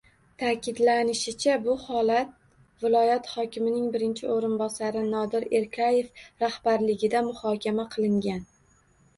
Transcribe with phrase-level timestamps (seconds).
[0.41, 2.31] Ta’kidlanishicha, bu holat
[2.85, 8.43] viloyat hokimining birinchi o‘rinbosari Nodir Erkayev rahbarligida muhokama qilingan